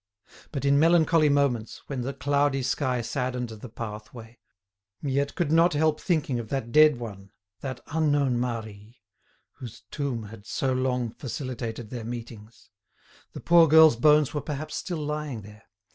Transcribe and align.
But 0.51 0.65
in 0.65 0.79
melancholy 0.79 1.29
moments, 1.29 1.83
when 1.85 2.01
the 2.01 2.11
cloudy 2.11 2.63
sky 2.63 3.01
saddened 3.01 3.49
the 3.49 3.69
pathway, 3.69 4.39
Miette 4.99 5.35
could 5.35 5.51
not 5.51 5.73
help 5.73 6.01
thinking 6.01 6.39
of 6.39 6.49
that 6.49 6.71
dead 6.71 6.97
one, 6.97 7.29
that 7.59 7.81
unknown 7.85 8.39
Marie, 8.39 9.03
whose 9.57 9.83
tomb 9.91 10.23
had 10.23 10.47
so 10.47 10.73
long 10.73 11.11
facilitated 11.11 11.91
their 11.91 12.03
meetings. 12.03 12.71
The 13.33 13.41
poor 13.41 13.67
girl's 13.67 13.95
bones 13.95 14.33
were 14.33 14.41
perhaps 14.41 14.75
still 14.75 15.05
lying 15.05 15.43
there. 15.43 15.65